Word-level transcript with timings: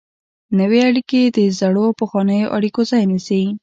نوې 0.59 0.79
اړیکې 0.89 1.21
د 1.25 1.37
زړو 1.59 1.83
او 1.87 1.97
پخوانیو 1.99 2.53
اړیکو 2.57 2.81
ځای 2.89 3.03
نیسي. 3.11 3.43